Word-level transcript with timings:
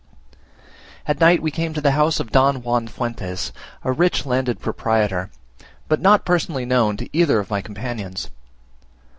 At 1.07 1.19
night 1.19 1.43
we 1.43 1.51
came 1.51 1.75
to 1.75 1.79
the 1.81 1.91
house 1.91 2.19
of 2.19 2.31
Don 2.31 2.63
Juan 2.63 2.87
Fuentes, 2.87 3.51
a 3.83 3.91
rich 3.91 4.25
landed 4.25 4.59
proprietor, 4.59 5.29
but 5.87 6.01
not 6.01 6.25
personally 6.25 6.65
known 6.65 6.97
to 6.97 7.09
either 7.15 7.39
of 7.39 7.51
my 7.51 7.61
companions. 7.61 8.31